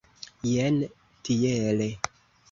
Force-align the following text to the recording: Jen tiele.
Jen 0.51 0.79
tiele. 1.29 1.91